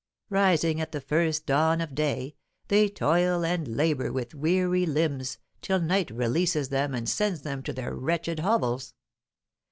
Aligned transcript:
Rising 0.31 0.81
at 0.81 0.93
the 0.93 0.99
first 0.99 1.45
dawn 1.45 1.79
of 1.79 1.93
day, 1.93 2.35
they 2.69 2.89
toil 2.89 3.45
and 3.45 3.67
labour 3.67 4.11
with 4.11 4.33
weary 4.33 4.83
limbs, 4.83 5.37
till 5.61 5.79
night 5.79 6.09
releases 6.09 6.69
them 6.69 6.95
and 6.95 7.07
sends 7.07 7.43
them 7.43 7.61
to 7.61 7.71
their 7.71 7.93
wretched 7.93 8.39
hovels. 8.39 8.95